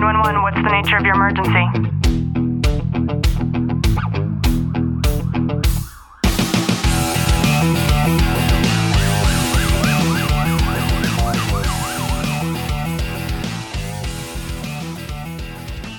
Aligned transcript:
911, 0.00 0.42
what's 0.42 0.56
the 0.56 0.70
nature 0.70 0.96
of 0.96 1.04
your 1.04 1.14
emergency? 1.14 1.50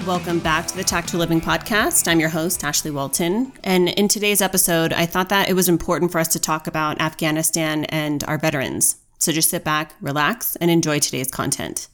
Welcome 0.07 0.39
back 0.39 0.65
to 0.65 0.75
the 0.75 0.83
Tactical 0.83 1.20
Living 1.20 1.39
Podcast. 1.39 2.07
I'm 2.07 2.20
your 2.20 2.29
host, 2.29 2.63
Ashley 2.63 2.89
Walton. 2.89 3.54
And 3.63 3.89
in 3.89 4.07
today's 4.07 4.41
episode, 4.41 4.93
I 4.93 5.05
thought 5.05 5.29
that 5.29 5.47
it 5.47 5.54
was 5.54 5.70
important 5.70 6.11
for 6.11 6.18
us 6.18 6.29
to 6.29 6.39
talk 6.39 6.65
about 6.65 6.99
Afghanistan 6.99 7.86
and 7.86 8.23
our 8.23 8.39
veterans. 8.39 8.95
So 9.20 9.31
just 9.31 9.52
sit 9.52 9.63
back, 9.63 9.93
relax, 10.02 10.55
and 10.55 10.71
enjoy 10.71 10.97
today's 10.97 11.29
content. 11.29 11.88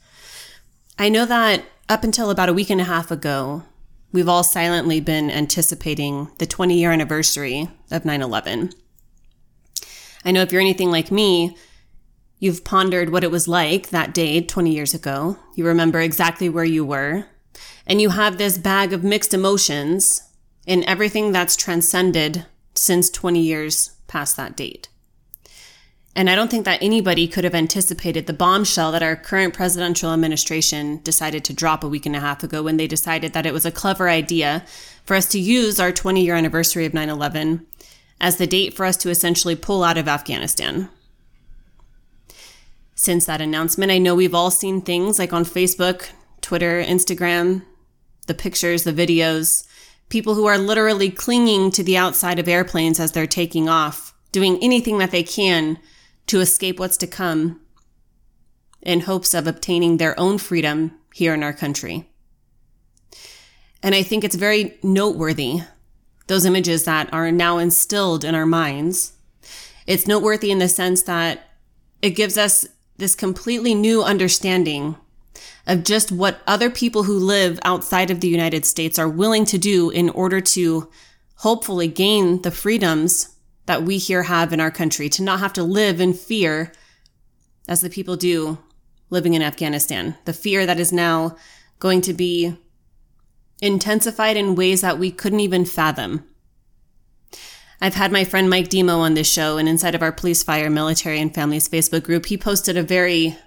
I 1.00 1.10
know 1.10 1.26
that 1.26 1.64
up 1.88 2.04
until 2.04 2.32
about 2.32 2.50
a 2.50 2.54
week 2.54 2.72
and 2.72 2.82
a 2.82 2.86
half 2.86 3.12
ago, 3.12 3.64
we've 4.12 4.28
all 4.28 4.44
silently 4.44 5.00
been 5.00 5.30
anticipating 5.30 6.32
the 6.40 6.48
20 6.48 6.76
year 6.76 6.92
anniversary 6.92 7.70
of 7.92 8.04
9 8.04 8.22
11. 8.22 8.72
I 10.26 10.32
know 10.32 10.42
if 10.42 10.52
you're 10.52 10.60
anything 10.60 10.90
like 10.90 11.12
me, 11.12 11.56
you've 12.40 12.64
pondered 12.64 13.12
what 13.12 13.24
it 13.24 13.30
was 13.30 13.48
like 13.48 13.90
that 13.90 14.14
day 14.14 14.42
20 14.42 14.74
years 14.74 14.96
ago. 14.96 15.38
You 15.56 15.68
remember 15.68 16.02
exactly 16.02 16.50
where 16.50 16.66
you 16.66 16.84
were, 16.84 17.28
and 17.86 18.02
you 18.02 18.10
have 18.10 18.40
this 18.40 18.58
bag 18.58 18.92
of 18.92 19.04
mixed 19.04 19.36
emotions 19.36 20.24
in 20.66 20.84
everything 20.86 21.32
that's 21.32 21.56
transcended 21.56 22.48
since 22.74 23.12
20 23.12 23.40
years 23.40 23.92
past 24.08 24.36
that 24.38 24.58
date. 24.58 24.90
And 26.18 26.32
I 26.32 26.36
don't 26.36 26.50
think 26.50 26.66
that 26.66 26.82
anybody 26.82 27.28
could 27.28 27.44
have 27.44 27.54
anticipated 27.54 28.26
the 28.26 28.34
bombshell 28.34 28.92
that 28.92 29.04
our 29.04 29.16
current 29.16 29.54
presidential 29.54 30.12
administration 30.12 31.00
decided 31.04 31.46
to 31.46 31.54
drop 31.54 31.84
a 31.84 31.88
week 31.88 32.08
and 32.08 32.16
a 32.16 32.20
half 32.20 32.44
ago 32.44 32.64
when 32.64 32.78
they 32.78 32.88
decided 32.88 33.34
that 33.34 33.46
it 33.46 33.54
was 33.54 33.68
a 33.68 33.72
clever 33.72 34.10
idea 34.10 34.66
for 35.06 35.16
us 35.16 35.28
to 35.28 35.40
use 35.40 35.80
our 35.80 35.92
20 35.92 36.26
year 36.26 36.34
anniversary 36.34 36.88
of 36.88 36.94
9 36.96 37.08
11 37.08 37.68
as 38.20 38.38
the 38.38 38.48
date 38.48 38.74
for 38.74 38.84
us 38.84 38.98
to 38.98 39.12
essentially 39.12 39.56
pull 39.56 39.84
out 39.84 39.96
of 39.96 40.08
Afghanistan. 40.08 40.90
Since 42.96 43.26
that 43.26 43.40
announcement, 43.40 43.92
I 43.92 44.00
know 44.00 44.16
we've 44.16 44.34
all 44.34 44.50
seen 44.50 44.82
things 44.82 45.20
like 45.20 45.34
on 45.34 45.46
Facebook, 45.46 46.10
Twitter, 46.42 46.82
Instagram, 46.82 47.62
the 48.26 48.34
pictures, 48.34 48.86
the 48.86 48.92
videos, 48.92 49.68
people 50.10 50.34
who 50.34 50.48
are 50.48 50.58
literally 50.58 51.12
clinging 51.12 51.70
to 51.70 51.84
the 51.84 51.96
outside 51.96 52.40
of 52.40 52.48
airplanes 52.48 53.00
as 53.00 53.12
they're 53.12 53.28
taking 53.28 53.70
off, 53.70 54.16
doing 54.32 54.58
anything 54.64 54.98
that 54.98 55.12
they 55.12 55.22
can 55.22 55.78
to 56.28 56.40
escape 56.40 56.80
what's 56.80 56.98
to 56.98 57.08
come 57.08 57.62
in 58.82 59.02
hopes 59.02 59.34
of 59.34 59.48
obtaining 59.48 59.98
their 59.98 60.18
own 60.20 60.38
freedom 60.38 60.92
here 61.14 61.34
in 61.34 61.44
our 61.44 61.54
country. 61.54 62.10
And 63.82 63.96
I 63.96 64.04
think 64.04 64.24
it's 64.24 64.36
very 64.36 64.78
noteworthy, 64.84 65.62
those 66.28 66.46
images 66.46 66.86
that 66.86 67.12
are 67.14 67.32
now 67.32 67.58
instilled 67.58 68.24
in 68.24 68.36
our 68.36 68.46
minds. 68.46 69.14
It's 69.86 70.08
noteworthy 70.08 70.52
in 70.52 70.60
the 70.60 70.68
sense 70.68 71.04
that 71.04 71.50
it 72.02 72.12
gives 72.12 72.38
us 72.38 72.68
this 72.98 73.16
completely 73.16 73.74
new 73.74 74.04
understanding 74.04 74.96
of 75.66 75.84
just 75.84 76.12
what 76.12 76.42
other 76.48 76.70
people 76.70 77.04
who 77.04 77.18
live 77.18 77.60
outside 77.64 78.10
of 78.10 78.20
the 78.20 78.28
United 78.28 78.66
States 78.66 78.98
are 78.98 79.10
willing 79.10 79.46
to 79.46 79.58
do 79.58 79.90
in 79.90 80.10
order 80.10 80.42
to 80.42 80.90
hopefully 81.36 81.88
gain 81.88 82.42
the 82.42 82.52
freedoms 82.52 83.37
that 83.68 83.84
we 83.84 83.98
here 83.98 84.24
have 84.24 84.52
in 84.52 84.60
our 84.60 84.72
country, 84.72 85.08
to 85.10 85.24
not 85.24 85.40
have 85.40 85.54
to 85.54 85.64
live 85.64 86.02
in 86.02 86.14
fear 86.14 86.72
as 87.68 87.82
the 87.82 87.90
people 87.90 88.18
do 88.18 88.58
living 89.10 89.34
in 89.34 89.42
Afghanistan. 89.42 90.18
The 90.26 90.34
fear 90.34 90.66
that 90.66 90.80
is 90.80 90.92
now 90.92 91.38
going 91.80 92.02
to 92.02 92.14
be 92.14 92.58
intensified 93.62 94.36
in 94.36 94.56
ways 94.56 94.82
that 94.82 95.00
we 95.00 95.12
couldn't 95.12 95.40
even 95.40 95.64
fathom. 95.64 96.28
I've 97.80 97.94
had 97.94 98.12
my 98.12 98.24
friend 98.24 98.50
Mike 98.50 98.70
Demo 98.70 98.98
on 98.98 99.14
this 99.14 99.32
show, 99.32 99.58
and 99.58 99.70
inside 99.70 99.94
of 99.94 100.02
our 100.02 100.12
police, 100.12 100.42
fire, 100.42 100.70
military, 100.70 101.22
and 101.22 101.34
families 101.34 101.70
Facebook 101.70 102.04
group, 102.04 102.26
he 102.26 102.38
posted 102.38 102.76
a 102.76 102.82
very, 102.82 103.38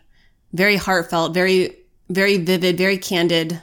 very 0.53 0.76
heartfelt, 0.76 1.34
very 1.34 1.76
very 2.10 2.36
vivid, 2.38 2.76
very 2.76 2.98
candid 2.98 3.62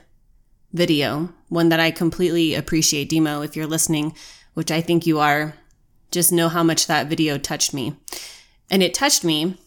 video, 0.72 1.30
one 1.50 1.70
that 1.70 1.80
I 1.80 1.92
completely 1.92 2.56
appreciate. 2.56 3.10
Demo, 3.10 3.42
if 3.42 3.56
you're 3.56 3.68
listening, 3.68 4.16
which 4.54 4.72
I 4.72 4.82
think 4.82 5.06
you 5.06 5.20
are, 5.20 5.54
just 6.12 6.32
know 6.32 6.50
how 6.50 6.64
much 6.64 6.88
that 6.88 7.08
video 7.08 7.38
touched 7.38 7.74
me. 7.74 7.96
And 8.70 8.84
it 8.84 8.94
touched 8.94 9.24
me 9.24 9.58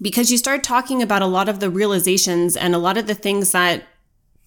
because 0.00 0.30
you 0.30 0.38
start 0.38 0.62
talking 0.62 1.02
about 1.02 1.22
a 1.22 1.26
lot 1.26 1.48
of 1.48 1.60
the 1.60 1.70
realizations 1.70 2.56
and 2.56 2.74
a 2.74 2.78
lot 2.78 2.98
of 2.98 3.06
the 3.06 3.14
things 3.14 3.52
that 3.52 3.84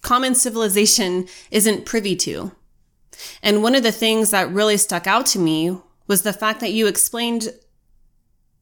common 0.02 0.34
civilization 0.34 1.26
isn't 1.50 1.86
privy 1.86 2.16
to. 2.16 2.52
And 3.42 3.62
one 3.62 3.74
of 3.74 3.82
the 3.82 3.92
things 3.92 4.30
that 4.30 4.50
really 4.50 4.76
stuck 4.76 5.06
out 5.06 5.26
to 5.26 5.38
me 5.38 5.76
was 6.06 6.22
the 6.22 6.32
fact 6.32 6.60
that 6.60 6.72
you 6.72 6.86
explained 6.86 7.50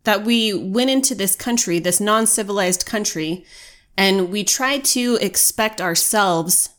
that 0.05 0.25
we 0.25 0.55
went 0.55 0.91
into 0.91 1.15
this 1.15 1.37
country, 1.37 1.79
this 1.79 2.01
non 2.01 2.27
civilized 2.27 2.87
country, 2.87 3.45
and 3.97 4.31
we 4.31 4.45
tried 4.45 4.85
to 4.87 5.19
expect 5.21 5.81
ourselves 5.81 6.71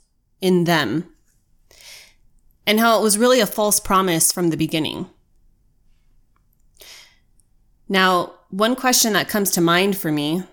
in 0.42 0.64
them. 0.64 1.06
And 2.66 2.80
how 2.80 3.00
it 3.00 3.04
was 3.04 3.18
really 3.18 3.40
a 3.40 3.48
false 3.48 3.80
promise 3.80 4.32
from 4.32 4.50
the 4.50 4.58
beginning. 4.58 5.08
Now, 7.90 8.36
one 8.50 8.76
question 8.76 9.14
that 9.14 9.28
comes 9.28 9.50
to 9.52 9.62
mind 9.62 9.98
for 9.98 10.12
me 10.12 10.44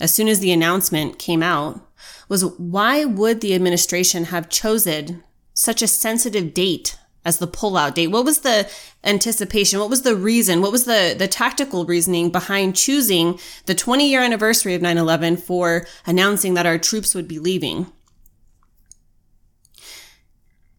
as 0.00 0.12
soon 0.12 0.26
as 0.26 0.40
the 0.40 0.52
announcement 0.52 1.18
came 1.18 1.42
out 1.42 1.80
was 2.28 2.44
why 2.58 3.04
would 3.04 3.40
the 3.40 3.54
administration 3.54 4.24
have 4.24 4.48
chosen 4.48 5.22
such 5.54 5.80
a 5.80 5.86
sensitive 5.86 6.52
date 6.52 6.98
as 7.24 7.38
the 7.38 7.46
pullout 7.46 7.94
date? 7.94 8.08
What 8.08 8.24
was 8.24 8.40
the 8.40 8.68
anticipation? 9.04 9.78
What 9.78 9.90
was 9.90 10.02
the 10.02 10.16
reason? 10.16 10.60
What 10.60 10.72
was 10.72 10.84
the, 10.84 11.14
the 11.16 11.28
tactical 11.28 11.84
reasoning 11.84 12.30
behind 12.30 12.74
choosing 12.74 13.38
the 13.66 13.74
20 13.76 14.08
year 14.08 14.20
anniversary 14.20 14.74
of 14.74 14.82
9 14.82 14.98
11 14.98 15.36
for 15.36 15.86
announcing 16.04 16.54
that 16.54 16.66
our 16.66 16.78
troops 16.78 17.14
would 17.14 17.28
be 17.28 17.38
leaving? 17.38 17.86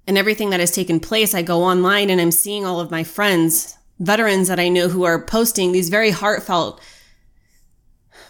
And 0.05 0.17
everything 0.17 0.49
that 0.49 0.59
has 0.59 0.71
taken 0.71 0.99
place, 0.99 1.33
I 1.33 1.43
go 1.43 1.63
online 1.63 2.09
and 2.09 2.19
I'm 2.19 2.31
seeing 2.31 2.65
all 2.65 2.81
of 2.81 2.91
my 2.91 3.05
friends, 3.05 3.77
veterans 3.99 4.47
that 4.47 4.59
I 4.59 4.69
know 4.69 4.87
who 4.89 5.03
are 5.03 5.23
posting 5.23 5.71
these 5.71 5.89
very 5.89 6.11
heartfelt, 6.11 6.81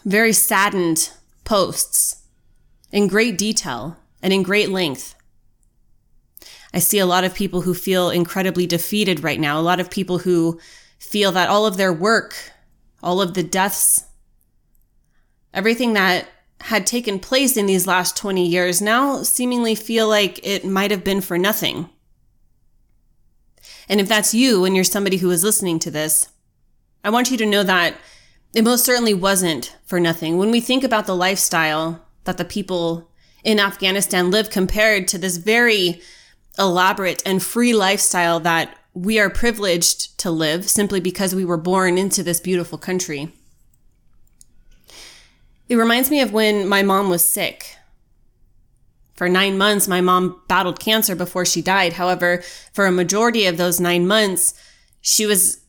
very 0.04 0.32
saddened 0.32 1.10
posts 1.44 2.22
in 2.92 3.08
great 3.08 3.36
detail 3.38 3.96
and 4.22 4.32
in 4.32 4.42
great 4.42 4.70
length. 4.70 5.14
I 6.72 6.78
see 6.80 6.98
a 6.98 7.06
lot 7.06 7.24
of 7.24 7.34
people 7.34 7.62
who 7.62 7.74
feel 7.74 8.10
incredibly 8.10 8.66
defeated 8.66 9.22
right 9.22 9.38
now. 9.38 9.58
A 9.58 9.62
lot 9.62 9.80
of 9.80 9.90
people 9.90 10.18
who 10.18 10.58
feel 10.98 11.30
that 11.32 11.48
all 11.48 11.66
of 11.66 11.76
their 11.76 11.92
work, 11.92 12.34
all 13.02 13.20
of 13.20 13.34
the 13.34 13.44
deaths, 13.44 14.04
everything 15.52 15.92
that 15.92 16.26
had 16.62 16.86
taken 16.86 17.20
place 17.20 17.56
in 17.56 17.66
these 17.66 17.86
last 17.86 18.16
20 18.16 18.46
years 18.46 18.80
now 18.80 19.22
seemingly 19.22 19.74
feel 19.74 20.08
like 20.08 20.40
it 20.42 20.64
might 20.64 20.90
have 20.90 21.04
been 21.04 21.20
for 21.20 21.38
nothing. 21.38 21.88
And 23.88 24.00
if 24.00 24.08
that's 24.08 24.34
you 24.34 24.64
and 24.64 24.74
you're 24.74 24.84
somebody 24.84 25.18
who 25.18 25.30
is 25.30 25.44
listening 25.44 25.78
to 25.80 25.90
this, 25.90 26.28
I 27.02 27.10
want 27.10 27.30
you 27.30 27.36
to 27.38 27.46
know 27.46 27.62
that 27.62 27.96
it 28.54 28.64
most 28.64 28.84
certainly 28.84 29.14
wasn't 29.14 29.76
for 29.84 30.00
nothing. 30.00 30.38
When 30.38 30.50
we 30.50 30.60
think 30.60 30.84
about 30.84 31.06
the 31.06 31.16
lifestyle 31.16 32.04
that 32.24 32.38
the 32.38 32.44
people 32.44 33.10
in 33.42 33.60
Afghanistan 33.60 34.30
live 34.30 34.48
compared 34.48 35.06
to 35.08 35.18
this 35.18 35.36
very 35.36 36.00
elaborate 36.58 37.22
and 37.26 37.42
free 37.42 37.74
lifestyle 37.74 38.40
that 38.40 38.76
we 38.94 39.18
are 39.18 39.28
privileged 39.28 40.16
to 40.18 40.30
live 40.30 40.68
simply 40.68 41.00
because 41.00 41.34
we 41.34 41.44
were 41.44 41.56
born 41.56 41.98
into 41.98 42.22
this 42.22 42.40
beautiful 42.40 42.78
country. 42.78 43.32
It 45.68 45.76
reminds 45.76 46.10
me 46.10 46.20
of 46.20 46.32
when 46.32 46.68
my 46.68 46.82
mom 46.82 47.10
was 47.10 47.28
sick. 47.28 47.76
For 49.14 49.28
nine 49.28 49.56
months, 49.56 49.86
my 49.86 50.00
mom 50.00 50.42
battled 50.48 50.80
cancer 50.80 51.14
before 51.14 51.44
she 51.44 51.62
died. 51.62 51.94
However, 51.94 52.42
for 52.72 52.86
a 52.86 52.92
majority 52.92 53.46
of 53.46 53.56
those 53.56 53.80
nine 53.80 54.06
months, 54.06 54.54
she 55.00 55.24
was 55.24 55.60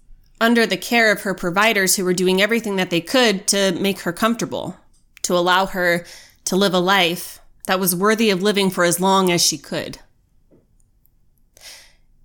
under 0.42 0.66
the 0.66 0.78
care 0.78 1.12
of 1.12 1.22
her 1.22 1.34
providers 1.34 1.96
who 1.96 2.04
were 2.04 2.14
doing 2.14 2.42
everything 2.42 2.76
that 2.76 2.90
they 2.90 3.02
could 3.02 3.48
to 3.48 3.72
make 3.74 4.00
her 4.02 4.12
comfortable, 4.12 4.76
to 5.22 5.36
allow 5.36 5.68
her 5.68 6.06
to 6.46 6.56
live 6.56 6.74
a 6.74 6.80
life 6.80 7.40
that 7.68 7.80
was 7.80 7.96
worthy 7.96 8.30
of 8.30 8.42
living 8.42 8.70
for 8.70 8.84
as 8.84 9.00
long 9.00 9.32
as 9.32 9.46
she 9.46 9.58
could. 9.58 10.00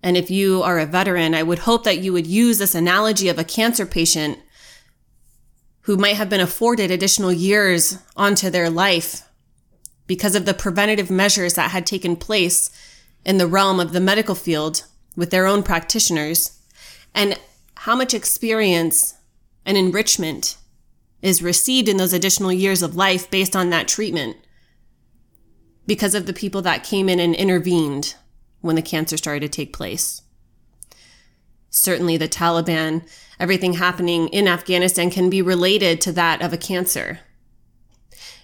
And 0.03 0.17
if 0.17 0.31
you 0.31 0.63
are 0.63 0.79
a 0.79 0.87
veteran, 0.87 1.35
I 1.35 1.43
would 1.43 1.61
hope 1.61 1.85
that 1.85 1.99
you 1.99 2.13
would 2.13 2.27
use 2.27 2.59
this 2.59 2.75
analogy 2.75 3.29
of 3.29 3.39
a 3.39 3.45
cancer 3.45 3.85
patient 3.85 4.39
who 5.83 5.97
might 5.97 6.17
have 6.17 6.31
been 6.31 6.41
afforded 6.41 6.91
additional 6.91 7.33
years 7.33 7.99
onto 8.17 8.49
their 8.49 8.71
life 8.71 9.30
because 10.11 10.35
of 10.35 10.45
the 10.45 10.53
preventative 10.53 11.09
measures 11.09 11.55
that 11.55 11.71
had 11.71 11.87
taken 11.87 12.17
place 12.17 12.69
in 13.25 13.39
the 13.39 13.47
realm 13.47 13.79
of 13.79 13.93
the 13.93 14.01
medical 14.01 14.35
field 14.35 14.83
with 15.15 15.31
their 15.31 15.47
own 15.47 15.63
practitioners 15.63 16.59
and 17.15 17.39
how 17.77 17.95
much 17.95 18.13
experience 18.13 19.15
and 19.65 19.77
enrichment 19.77 20.57
is 21.23 21.45
received 21.45 21.89
in 21.89 21.97
those 21.97 22.13
additional 22.13 22.53
years 22.53 22.83
of 22.83 22.97
life 22.97 23.31
based 23.31 23.55
on 23.55 23.71
that 23.71 23.87
treatment. 23.87 24.37
because 25.87 26.17
of 26.17 26.27
the 26.27 26.33
people 26.33 26.63
that 26.63 26.83
came 26.83 27.09
in 27.09 27.21
and 27.21 27.37
intervened 27.37 28.17
when 28.63 28.75
the 28.75 28.83
cancer 28.83 29.17
started 29.17 29.41
to 29.41 29.49
take 29.49 29.73
place. 29.73 30.23
Certainly, 31.71 32.17
the 32.17 32.29
Taliban, 32.29 33.09
everything 33.39 33.75
happening 33.75 34.27
in 34.29 34.49
Afghanistan 34.49 35.09
can 35.09 35.31
be 35.31 35.41
related 35.41 36.01
to 36.01 36.13
that 36.13 36.43
of 36.43 36.53
a 36.53 36.57
cancer. 36.57 37.21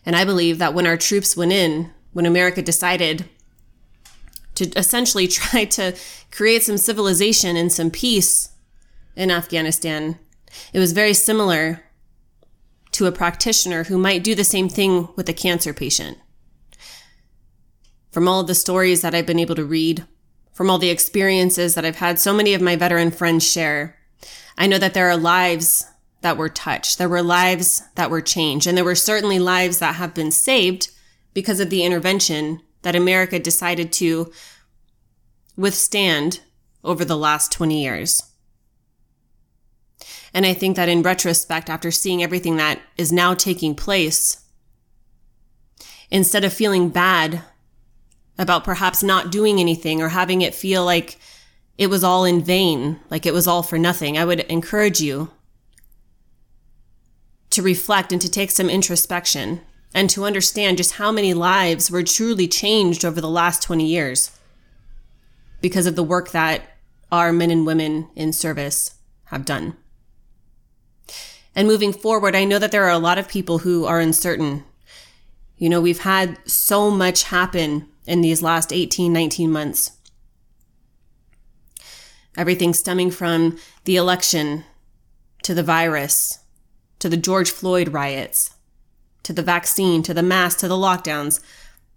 And 0.07 0.15
I 0.15 0.25
believe 0.25 0.59
that 0.59 0.73
when 0.73 0.87
our 0.87 0.97
troops 0.97 1.37
went 1.37 1.53
in, 1.53 1.91
when 2.13 2.25
America 2.25 2.63
decided 2.63 3.29
to 4.55 4.71
essentially 4.79 5.27
try 5.29 5.65
to 5.65 5.95
create 6.31 6.63
some 6.63 6.79
civilization 6.79 7.57
and 7.57 7.73
some 7.73 7.91
peace 7.91 8.51
in 9.17 9.31
Afghanistan, 9.31 10.19
it 10.73 10.79
was 10.79 10.93
very 10.93 11.13
similar 11.13 11.83
to 12.93 13.07
a 13.07 13.13
practitioner 13.13 13.85
who 13.85 13.99
might 13.99 14.25
do 14.25 14.35
the 14.35 14.45
same 14.45 14.69
thing 14.69 15.09
with 15.17 15.29
a 15.29 15.35
cancer 15.35 15.75
patient. 15.75 16.19
From 18.11 18.27
all 18.27 18.41
of 18.41 18.47
the 18.47 18.55
stories 18.55 19.03
that 19.03 19.15
I've 19.15 19.27
been 19.27 19.39
able 19.39 19.57
to 19.57 19.65
read, 19.65 20.07
from 20.55 20.71
all 20.71 20.79
the 20.79 20.89
experiences 20.89 21.75
that 21.75 21.85
I've 21.85 21.97
had 21.97 22.19
so 22.19 22.33
many 22.33 22.55
of 22.55 22.63
my 22.63 22.77
veteran 22.77 23.11
friends 23.11 23.47
share, 23.47 23.99
I 24.57 24.67
know 24.67 24.79
that 24.79 24.95
there 24.95 25.11
are 25.11 25.17
lives 25.17 25.85
that 26.27 26.37
were 26.37 26.49
touched. 26.49 26.99
There 26.99 27.09
were 27.09 27.23
lives 27.23 27.85
that 27.95 28.11
were 28.11 28.21
changed. 28.21 28.67
And 28.67 28.77
there 28.77 28.85
were 28.85 28.97
certainly 28.97 29.39
lives 29.39 29.79
that 29.79 29.95
have 29.95 30.13
been 30.13 30.33
saved 30.33 30.91
because 31.35 31.61
of 31.61 31.71
the 31.71 31.85
intervention 31.85 32.61
that 32.83 32.97
America 32.97 33.39
decided 33.39 33.93
to 33.93 34.33
withstand 35.57 36.41
over 36.83 37.05
the 37.05 37.17
last 37.17 37.53
20 37.53 37.81
years. 37.81 38.25
And 40.35 40.45
I 40.45 40.53
think 40.53 40.75
that 40.75 40.89
in 40.89 41.03
retrospect, 41.03 41.71
after 41.71 41.93
seeing 41.93 42.25
everything 42.25 42.57
that 42.57 42.81
is 42.97 43.13
now 43.13 43.33
taking 43.33 43.77
place, 43.77 44.43
instead 46.11 46.43
of 46.43 46.53
feeling 46.53 46.89
bad 46.89 47.43
about 48.37 48.65
perhaps 48.65 49.05
not 49.05 49.31
doing 49.31 49.61
anything 49.61 50.03
or 50.03 50.09
having 50.09 50.43
it 50.43 50.57
feel 50.57 50.85
like 50.85 51.19
it 51.79 51.87
was 51.87 52.03
all 52.03 52.25
in 52.25 52.43
vain, 52.43 52.99
like 53.11 53.27
it 53.27 53.33
was 53.33 53.47
all 53.47 53.63
for 53.63 53.79
nothing, 53.79 54.19
I 54.19 54.25
would 54.25 54.41
encourage 54.41 55.01
you 55.01 55.31
to 57.57 57.63
reflect 57.63 58.13
and 58.13 58.21
to 58.21 58.31
take 58.31 58.51
some 58.51 58.71
introspection 58.71 59.63
and 59.95 60.11
to 60.11 60.25
understand 60.25 60.77
just 60.77 60.93
how 60.93 61.11
many 61.11 61.33
lives 61.33 61.91
were 61.91 62.03
truly 62.03 62.47
changed 62.47 63.05
over 63.05 63.21
the 63.21 63.31
last 63.31 63.63
20 63.63 63.85
years 63.85 64.31
because 65.63 65.87
of 65.87 65.97
the 65.97 66.03
work 66.03 66.31
that 66.33 66.63
our 67.11 67.33
men 67.33 67.51
and 67.51 67.67
women 67.67 68.09
in 68.15 68.31
service 68.31 68.97
have 69.27 69.47
done. 69.47 69.75
And 71.55 71.67
moving 71.67 71.95
forward, 71.95 72.37
I 72.37 72.45
know 72.45 72.59
that 72.59 72.73
there 72.73 72.85
are 72.85 72.91
a 72.91 72.99
lot 72.99 73.17
of 73.17 73.27
people 73.27 73.59
who 73.59 73.87
are 73.87 74.01
uncertain. 74.01 74.65
You 75.57 75.71
know, 75.71 75.81
we've 75.81 76.01
had 76.01 76.39
so 76.47 76.91
much 76.91 77.25
happen 77.25 77.89
in 78.07 78.21
these 78.21 78.43
last 78.43 78.71
18, 78.71 79.11
19 79.11 79.51
months. 79.51 79.93
Everything 82.37 82.75
stemming 82.75 83.11
from 83.11 83.59
the 83.85 83.97
election 83.97 84.65
to 85.43 85.55
the 85.55 85.63
virus, 85.63 86.41
to 86.99 87.09
the 87.09 87.17
George 87.17 87.51
Floyd 87.51 87.89
riots, 87.89 88.55
to 89.23 89.33
the 89.33 89.43
vaccine, 89.43 90.03
to 90.03 90.15
the 90.15 90.23
mask, 90.23 90.59
to 90.59 90.69
the 90.69 90.75
lockdowns. 90.75 91.41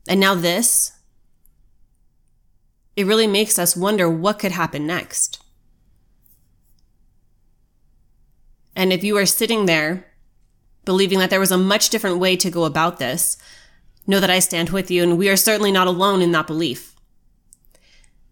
And 0.07 0.19
now 0.19 0.35
this. 0.35 0.93
It 2.95 3.05
really 3.05 3.27
makes 3.27 3.57
us 3.57 3.77
wonder 3.77 4.09
what 4.09 4.39
could 4.39 4.51
happen 4.51 4.85
next. 4.85 5.41
And 8.75 8.91
if 8.91 9.03
you 9.03 9.17
are 9.17 9.25
sitting 9.25 9.65
there 9.65 10.05
believing 10.85 11.19
that 11.19 11.29
there 11.29 11.39
was 11.39 11.51
a 11.51 11.57
much 11.57 11.89
different 11.89 12.17
way 12.17 12.35
to 12.35 12.49
go 12.49 12.65
about 12.65 12.97
this, 12.97 13.37
know 14.07 14.19
that 14.19 14.29
I 14.29 14.39
stand 14.39 14.69
with 14.69 14.89
you 14.89 15.03
and 15.03 15.17
we 15.17 15.29
are 15.29 15.35
certainly 15.35 15.71
not 15.71 15.87
alone 15.87 16.21
in 16.21 16.31
that 16.31 16.47
belief. 16.47 16.95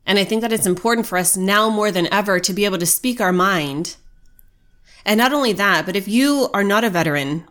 And 0.08 0.18
I 0.18 0.24
think 0.24 0.42
that 0.42 0.54
it's 0.54 0.66
important 0.66 1.06
for 1.06 1.18
us 1.18 1.38
now 1.38 1.70
more 1.70 1.92
than 1.92 2.12
ever 2.12 2.40
to 2.40 2.54
be 2.54 2.66
able 2.66 2.78
to 2.80 2.86
speak 2.86 3.22
our 3.22 3.34
mind. 3.34 3.98
And 5.08 5.18
not 5.18 5.32
only 5.32 5.54
that, 5.54 5.86
but 5.86 5.96
if 5.96 6.06
you 6.06 6.50
are 6.54 6.66
not 6.66 6.84
a 6.84 6.90
veteran, 6.90 7.46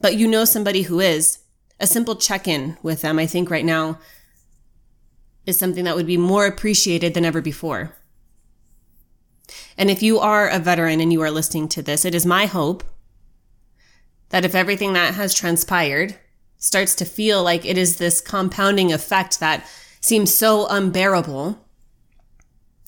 but 0.00 0.16
you 0.16 0.26
know 0.26 0.46
somebody 0.46 0.82
who 0.82 1.00
is, 1.00 1.40
a 1.78 1.86
simple 1.86 2.16
check 2.16 2.48
in 2.48 2.78
with 2.82 3.02
them, 3.02 3.18
I 3.18 3.26
think 3.26 3.50
right 3.50 3.64
now 3.64 3.98
is 5.44 5.58
something 5.58 5.84
that 5.84 5.94
would 5.94 6.06
be 6.06 6.16
more 6.16 6.46
appreciated 6.46 7.12
than 7.12 7.26
ever 7.26 7.42
before. 7.42 7.94
And 9.76 9.90
if 9.90 10.02
you 10.02 10.18
are 10.18 10.48
a 10.48 10.58
veteran 10.58 11.00
and 11.00 11.12
you 11.12 11.20
are 11.20 11.30
listening 11.30 11.68
to 11.68 11.82
this, 11.82 12.06
it 12.06 12.14
is 12.14 12.24
my 12.24 12.46
hope 12.46 12.82
that 14.30 14.46
if 14.46 14.54
everything 14.54 14.94
that 14.94 15.14
has 15.14 15.34
transpired 15.34 16.16
starts 16.56 16.94
to 16.96 17.04
feel 17.04 17.42
like 17.42 17.66
it 17.66 17.76
is 17.76 17.98
this 17.98 18.22
compounding 18.22 18.92
effect 18.94 19.40
that 19.40 19.66
seems 20.00 20.34
so 20.34 20.66
unbearable, 20.68 21.66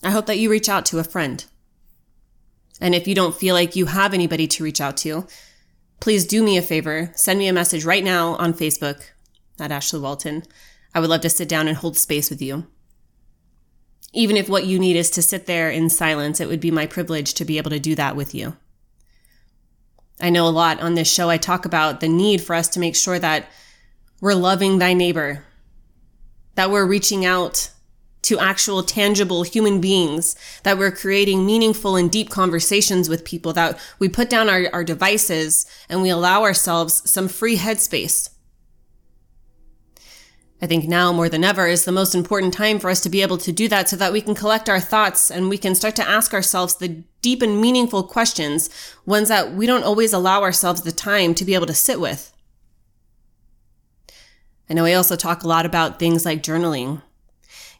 I 0.03 0.09
hope 0.09 0.25
that 0.25 0.39
you 0.39 0.49
reach 0.49 0.69
out 0.69 0.87
to 0.87 0.99
a 0.99 1.03
friend. 1.03 1.45
And 2.81 2.93
if 2.93 3.07
you 3.07 3.15
don't 3.15 3.35
feel 3.35 3.55
like 3.55 3.75
you 3.75 3.85
have 3.85 4.13
anybody 4.13 4.47
to 4.47 4.63
reach 4.63 4.81
out 4.81 4.97
to, 4.97 5.27
please 6.01 6.25
do 6.25 6.43
me 6.43 6.57
a 6.57 6.61
favor. 6.61 7.11
Send 7.15 7.39
me 7.39 7.47
a 7.47 7.53
message 7.53 7.85
right 7.85 8.03
now 8.03 8.35
on 8.35 8.53
Facebook 8.53 9.01
at 9.59 9.71
Ashley 9.71 10.01
Walton. 10.01 10.43
I 10.93 10.99
would 10.99 11.09
love 11.09 11.21
to 11.21 11.29
sit 11.29 11.47
down 11.47 11.69
and 11.69 11.77
hold 11.77 11.95
space 11.95 12.29
with 12.29 12.41
you 12.41 12.65
even 14.13 14.35
if 14.35 14.49
what 14.49 14.65
you 14.65 14.77
need 14.77 14.95
is 14.95 15.09
to 15.11 15.21
sit 15.21 15.45
there 15.45 15.69
in 15.69 15.89
silence, 15.89 16.39
it 16.39 16.47
would 16.47 16.59
be 16.59 16.71
my 16.71 16.85
privilege 16.85 17.33
to 17.35 17.45
be 17.45 17.57
able 17.57 17.69
to 17.69 17.79
do 17.79 17.95
that 17.95 18.15
with 18.15 18.35
you. 18.35 18.55
I 20.19 20.29
know 20.29 20.47
a 20.47 20.49
lot 20.49 20.81
on 20.81 20.95
this 20.95 21.11
show. 21.11 21.29
I 21.29 21.37
talk 21.37 21.65
about 21.65 21.99
the 21.99 22.09
need 22.09 22.41
for 22.41 22.55
us 22.55 22.67
to 22.69 22.79
make 22.79 22.95
sure 22.95 23.17
that 23.17 23.49
we're 24.19 24.35
loving 24.35 24.77
thy 24.77 24.93
neighbor, 24.93 25.45
that 26.55 26.69
we're 26.69 26.85
reaching 26.85 27.25
out 27.25 27.71
to 28.31 28.39
actual 28.39 28.83
tangible 28.83 29.43
human 29.43 29.79
beings, 29.79 30.35
that 30.63 30.77
we're 30.77 30.91
creating 30.91 31.45
meaningful 31.45 31.95
and 31.95 32.11
deep 32.11 32.29
conversations 32.29 33.07
with 33.07 33.23
people, 33.23 33.53
that 33.53 33.79
we 33.99 34.09
put 34.09 34.29
down 34.29 34.49
our, 34.49 34.67
our 34.73 34.83
devices 34.83 35.65
and 35.87 36.01
we 36.01 36.09
allow 36.09 36.43
ourselves 36.43 37.09
some 37.09 37.27
free 37.27 37.57
headspace 37.57 38.29
I 40.61 40.67
think 40.67 40.87
now 40.87 41.11
more 41.11 41.27
than 41.27 41.43
ever 41.43 41.65
is 41.65 41.85
the 41.85 41.91
most 41.91 42.13
important 42.13 42.53
time 42.53 42.77
for 42.77 42.91
us 42.91 43.01
to 43.01 43.09
be 43.09 43.23
able 43.23 43.39
to 43.39 43.51
do 43.51 43.67
that 43.69 43.89
so 43.89 43.95
that 43.95 44.13
we 44.13 44.21
can 44.21 44.35
collect 44.35 44.69
our 44.69 44.79
thoughts 44.79 45.31
and 45.31 45.49
we 45.49 45.57
can 45.57 45.73
start 45.73 45.95
to 45.95 46.07
ask 46.07 46.35
ourselves 46.35 46.75
the 46.75 47.03
deep 47.23 47.41
and 47.41 47.59
meaningful 47.59 48.03
questions, 48.03 48.69
ones 49.03 49.29
that 49.29 49.53
we 49.53 49.65
don't 49.65 49.83
always 49.83 50.13
allow 50.13 50.43
ourselves 50.43 50.83
the 50.83 50.91
time 50.91 51.33
to 51.33 51.45
be 51.45 51.55
able 51.55 51.65
to 51.65 51.73
sit 51.73 51.99
with. 51.99 52.31
I 54.69 54.75
know 54.75 54.85
I 54.85 54.93
also 54.93 55.15
talk 55.15 55.41
a 55.41 55.47
lot 55.47 55.65
about 55.65 55.97
things 55.97 56.25
like 56.25 56.43
journaling, 56.43 57.01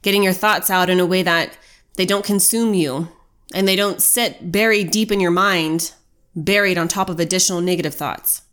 getting 0.01 0.23
your 0.23 0.33
thoughts 0.33 0.69
out 0.69 0.89
in 0.89 0.99
a 0.99 1.05
way 1.05 1.23
that 1.23 1.57
they 1.95 2.05
don't 2.05 2.25
consume 2.25 2.73
you 2.73 3.09
and 3.53 3.67
they 3.67 3.75
don't 3.75 4.01
sit 4.01 4.51
buried 4.51 4.91
deep 4.91 5.11
in 5.11 5.19
your 5.19 5.31
mind, 5.31 5.93
buried 6.35 6.77
on 6.77 6.87
top 6.87 7.09
of 7.09 7.19
additional 7.19 7.61
negative 7.61 7.93
thoughts. 7.93 8.43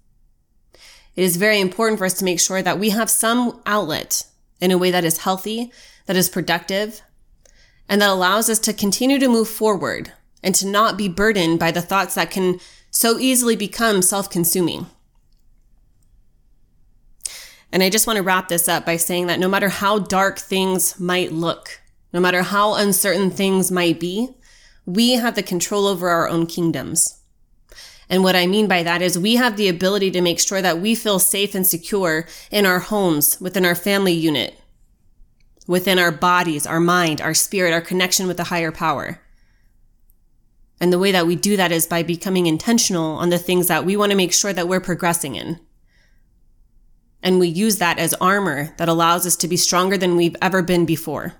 It 1.16 1.22
is 1.24 1.36
very 1.36 1.60
important 1.60 1.98
for 1.98 2.04
us 2.04 2.14
to 2.14 2.24
make 2.24 2.40
sure 2.40 2.62
that 2.62 2.78
we 2.78 2.90
have 2.90 3.10
some 3.10 3.60
outlet 3.66 4.24
in 4.60 4.70
a 4.70 4.78
way 4.78 4.90
that 4.90 5.04
is 5.04 5.18
healthy, 5.18 5.72
that 6.06 6.16
is 6.16 6.28
productive, 6.28 7.02
and 7.88 8.00
that 8.00 8.10
allows 8.10 8.48
us 8.48 8.58
to 8.60 8.72
continue 8.72 9.18
to 9.18 9.28
move 9.28 9.48
forward 9.48 10.12
and 10.42 10.54
to 10.54 10.66
not 10.66 10.96
be 10.96 11.08
burdened 11.08 11.58
by 11.58 11.70
the 11.70 11.82
thoughts 11.82 12.14
that 12.14 12.30
can 12.30 12.60
so 12.90 13.18
easily 13.18 13.56
become 13.56 14.02
self 14.02 14.30
consuming. 14.30 14.86
And 17.72 17.82
I 17.82 17.90
just 17.90 18.06
want 18.06 18.16
to 18.16 18.22
wrap 18.22 18.48
this 18.48 18.68
up 18.68 18.86
by 18.86 18.96
saying 18.96 19.26
that 19.26 19.38
no 19.38 19.48
matter 19.48 19.68
how 19.68 19.98
dark 19.98 20.38
things 20.38 20.98
might 20.98 21.32
look, 21.32 21.80
no 22.12 22.20
matter 22.20 22.42
how 22.42 22.74
uncertain 22.74 23.30
things 23.30 23.70
might 23.70 24.00
be, 24.00 24.30
we 24.86 25.12
have 25.12 25.34
the 25.34 25.42
control 25.42 25.86
over 25.86 26.08
our 26.08 26.28
own 26.28 26.46
kingdoms. 26.46 27.18
And 28.08 28.24
what 28.24 28.36
I 28.36 28.46
mean 28.46 28.68
by 28.68 28.82
that 28.82 29.02
is 29.02 29.18
we 29.18 29.36
have 29.36 29.56
the 29.56 29.68
ability 29.68 30.10
to 30.12 30.22
make 30.22 30.40
sure 30.40 30.62
that 30.62 30.80
we 30.80 30.94
feel 30.94 31.18
safe 31.18 31.54
and 31.54 31.66
secure 31.66 32.26
in 32.50 32.64
our 32.64 32.78
homes, 32.78 33.38
within 33.38 33.66
our 33.66 33.74
family 33.74 34.14
unit, 34.14 34.58
within 35.66 35.98
our 35.98 36.10
bodies, 36.10 36.66
our 36.66 36.80
mind, 36.80 37.20
our 37.20 37.34
spirit, 37.34 37.74
our 37.74 37.82
connection 37.82 38.26
with 38.26 38.38
the 38.38 38.44
higher 38.44 38.72
power. 38.72 39.20
And 40.80 40.90
the 40.90 40.98
way 40.98 41.12
that 41.12 41.26
we 41.26 41.36
do 41.36 41.56
that 41.58 41.72
is 41.72 41.86
by 41.86 42.02
becoming 42.02 42.46
intentional 42.46 43.16
on 43.16 43.28
the 43.28 43.38
things 43.38 43.66
that 43.66 43.84
we 43.84 43.96
want 43.96 44.10
to 44.10 44.16
make 44.16 44.32
sure 44.32 44.54
that 44.54 44.68
we're 44.68 44.80
progressing 44.80 45.34
in. 45.34 45.60
And 47.22 47.38
we 47.38 47.48
use 47.48 47.78
that 47.78 47.98
as 47.98 48.14
armor 48.14 48.74
that 48.78 48.88
allows 48.88 49.26
us 49.26 49.36
to 49.36 49.48
be 49.48 49.56
stronger 49.56 49.96
than 49.96 50.16
we've 50.16 50.36
ever 50.40 50.62
been 50.62 50.86
before. 50.86 51.34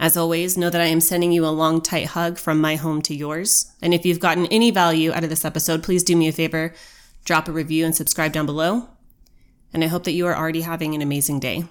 As 0.00 0.16
always, 0.16 0.56
know 0.56 0.70
that 0.70 0.80
I 0.80 0.86
am 0.86 1.00
sending 1.00 1.32
you 1.32 1.44
a 1.44 1.48
long, 1.48 1.80
tight 1.80 2.06
hug 2.08 2.38
from 2.38 2.60
my 2.60 2.76
home 2.76 3.02
to 3.02 3.14
yours. 3.14 3.72
And 3.82 3.92
if 3.92 4.06
you've 4.06 4.20
gotten 4.20 4.46
any 4.46 4.70
value 4.70 5.12
out 5.12 5.24
of 5.24 5.30
this 5.30 5.44
episode, 5.44 5.82
please 5.82 6.04
do 6.04 6.14
me 6.14 6.28
a 6.28 6.32
favor, 6.32 6.72
drop 7.24 7.48
a 7.48 7.52
review 7.52 7.84
and 7.84 7.96
subscribe 7.96 8.32
down 8.32 8.46
below. 8.46 8.88
And 9.72 9.82
I 9.82 9.88
hope 9.88 10.04
that 10.04 10.12
you 10.12 10.26
are 10.26 10.36
already 10.36 10.60
having 10.60 10.94
an 10.94 11.02
amazing 11.02 11.40
day. 11.40 11.64